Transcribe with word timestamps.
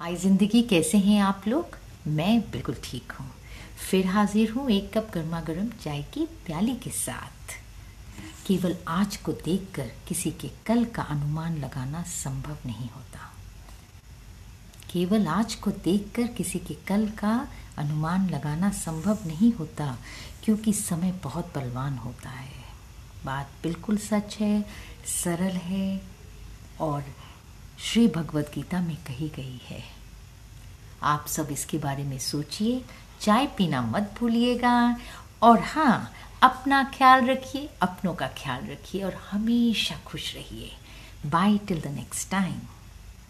हाय 0.00 0.16
ज़िंदगी, 0.16 0.60
कैसे 0.62 0.98
हैं 0.98 1.20
आप 1.20 1.42
लोग? 1.48 1.76
मैं 2.06 2.40
बिल्कुल 2.50 2.74
ठीक 2.84 3.12
हूँ। 3.12 3.26
फिर 3.90 4.06
हाजिर 4.06 4.50
हूँ 4.50 4.70
एक 4.70 4.90
कप 4.94 5.08
गर्मा 5.14 5.40
गर्म 5.40 5.68
चाय 5.82 6.02
की 6.14 6.24
प्याली 6.46 6.74
के 6.74 6.90
साथ। 6.90 7.54
केवल 8.46 8.76
आज 8.88 9.16
को 9.16 9.32
देखकर 9.32 9.90
किसी 10.08 10.30
के 10.30 10.50
कल 10.66 10.84
का 10.84 11.02
अनुमान 11.02 11.56
लगाना 11.58 12.02
संभव 12.02 12.56
नहीं 12.66 12.88
होता। 12.88 13.32
केवल 14.92 15.26
आज 15.28 15.54
को 15.54 15.70
देखकर 15.70 16.26
किसी 16.26 16.58
के 16.58 16.74
कल 16.88 17.08
का 17.08 17.48
अनुमान 17.78 18.28
लगाना 18.30 18.70
संभव 18.70 19.26
नहीं 19.26 19.52
होता, 19.52 19.96
क्योंकि 20.44 20.72
समय 20.72 21.20
बहुत 21.24 21.52
बलवान 21.54 21.98
होता 21.98 22.30
है। 22.30 22.64
बात 23.24 23.50
बिल्कुल 23.62 23.96
सच 23.98 24.36
है, 24.40 24.64
सरल 25.22 25.56
है, 25.64 26.00
और 26.80 27.04
श्री 27.78 28.08
भगवद 28.08 28.50
गीता 28.54 28.80
में 28.80 28.96
कही 28.96 29.28
गई 29.28 29.60
है। 29.68 29.82
आप 31.02 31.26
सब 31.26 31.48
इसके 31.50 31.78
बारे 31.78 32.02
में 32.02 32.18
सोचिए, 32.18 32.84
चाय 33.20 33.46
पीना 33.46 33.82
मत 33.82 34.14
भूलिएगा। 34.18 34.96
और 35.42 35.60
हाँ 35.60 36.12
अपना 36.42 36.84
ख्याल 36.84 37.26
रखिए, 37.26 37.68
अपनों 37.82 38.14
का 38.14 38.26
ख्याल 38.26 38.66
रखिए 38.66 39.02
और 39.02 39.14
हमेशा 39.14 39.96
खुश 40.06 40.34
रहिए। 40.34 40.72
Bye 41.26 41.58
till 41.58 41.80
the 41.80 41.86
next 41.86 42.30
time 42.30 42.60